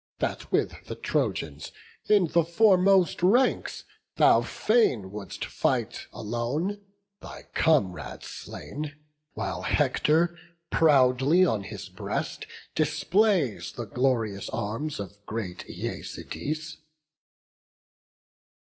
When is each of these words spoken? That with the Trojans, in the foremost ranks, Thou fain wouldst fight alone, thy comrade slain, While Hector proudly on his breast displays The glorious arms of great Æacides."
That 0.17 0.51
with 0.51 0.87
the 0.87 0.95
Trojans, 0.95 1.71
in 2.09 2.25
the 2.29 2.43
foremost 2.43 3.21
ranks, 3.21 3.83
Thou 4.15 4.41
fain 4.41 5.11
wouldst 5.11 5.45
fight 5.45 6.07
alone, 6.11 6.81
thy 7.21 7.43
comrade 7.53 8.23
slain, 8.23 8.95
While 9.35 9.61
Hector 9.61 10.35
proudly 10.71 11.45
on 11.45 11.61
his 11.65 11.87
breast 11.87 12.47
displays 12.73 13.73
The 13.73 13.85
glorious 13.85 14.49
arms 14.49 14.99
of 14.99 15.23
great 15.27 15.65
Æacides." 15.67 16.77